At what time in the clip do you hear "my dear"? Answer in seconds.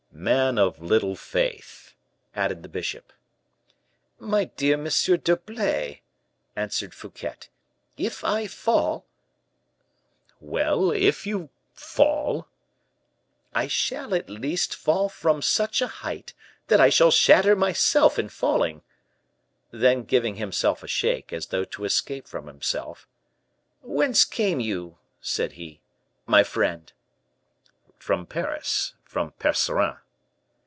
4.19-4.75